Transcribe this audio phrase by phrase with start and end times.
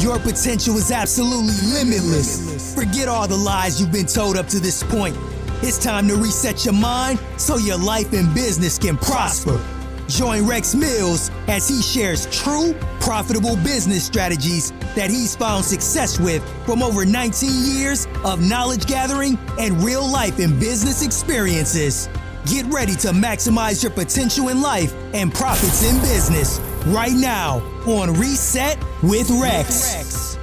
[0.00, 2.72] Your potential is absolutely limitless.
[2.74, 5.16] Forget all the lies you've been told up to this point.
[5.60, 9.60] It's time to reset your mind so your life and business can prosper.
[10.06, 16.48] Join Rex Mills as he shares true, profitable business strategies that he's found success with
[16.64, 22.08] from over 19 years of knowledge gathering and real life and business experiences.
[22.46, 28.14] Get ready to maximize your potential in life and profits in business right now on
[28.14, 30.38] Reset with Rex.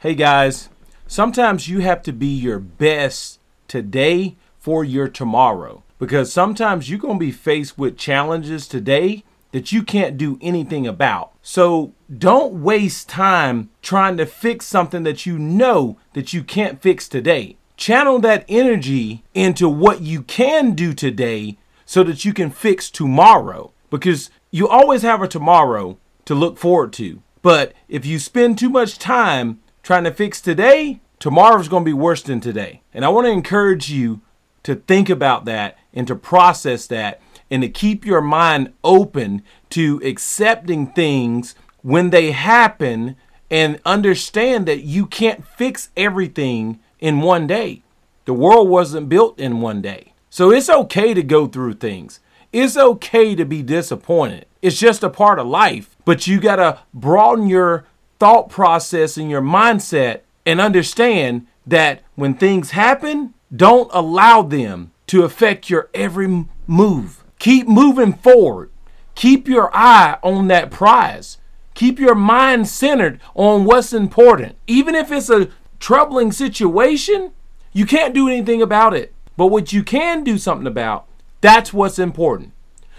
[0.00, 0.68] Hey guys,
[1.08, 7.18] sometimes you have to be your best today for your tomorrow because sometimes you're going
[7.18, 11.32] to be faced with challenges today that you can't do anything about.
[11.42, 17.08] So don't waste time trying to fix something that you know that you can't fix
[17.08, 17.56] today.
[17.76, 23.72] Channel that energy into what you can do today so that you can fix tomorrow
[23.90, 27.22] because you always have a tomorrow to look forward to.
[27.40, 31.94] But if you spend too much time trying to fix today, tomorrow's going to be
[31.94, 32.82] worse than today.
[32.92, 34.20] And I want to encourage you
[34.64, 40.00] to think about that and to process that and to keep your mind open to
[40.04, 43.16] accepting things when they happen
[43.50, 47.82] and understand that you can't fix everything in one day.
[48.24, 50.12] The world wasn't built in one day.
[50.30, 52.20] So it's okay to go through things.
[52.52, 54.46] It's okay to be disappointed.
[54.60, 55.96] It's just a part of life.
[56.04, 57.86] But you got to broaden your
[58.18, 65.24] thought process and your mindset and understand that when things happen, don't allow them to
[65.24, 67.24] affect your every move.
[67.38, 68.70] Keep moving forward.
[69.14, 71.38] Keep your eye on that prize.
[71.74, 74.56] Keep your mind centered on what's important.
[74.66, 77.32] Even if it's a troubling situation,
[77.72, 79.14] you can't do anything about it.
[79.36, 81.06] But what you can do something about,
[81.40, 82.52] that's what's important.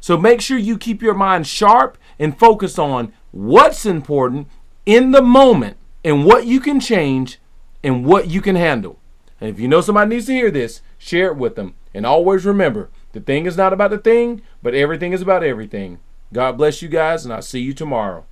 [0.00, 4.48] So make sure you keep your mind sharp and focus on what's important
[4.84, 7.38] in the moment and what you can change
[7.82, 8.98] and what you can handle.
[9.40, 11.74] And if you know somebody needs to hear this, share it with them.
[11.94, 16.00] And always remember, the thing is not about the thing, but everything is about everything.
[16.32, 18.26] God bless you guys, and I'll see you tomorrow.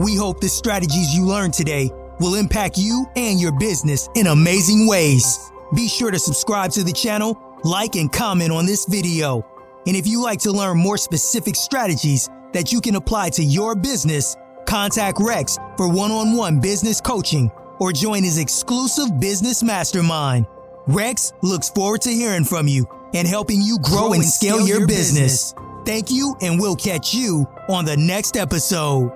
[0.00, 1.90] We hope the strategies you learned today
[2.20, 5.52] will impact you and your business in amazing ways.
[5.74, 9.44] Be sure to subscribe to the channel, like, and comment on this video.
[9.86, 13.74] And if you like to learn more specific strategies that you can apply to your
[13.74, 20.46] business, contact Rex for one on one business coaching or join his exclusive business mastermind.
[20.86, 24.68] Rex looks forward to hearing from you and helping you grow, grow and, scale, scale
[24.68, 25.52] your, your business.
[25.52, 25.54] business.
[25.84, 29.12] Thank you, and we'll catch you on the next episode.